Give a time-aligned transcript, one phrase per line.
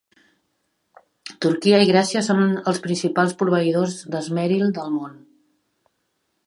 [1.45, 2.41] Turquia i Grècia són
[2.73, 5.19] els principals proveïdors d'esmeril del món.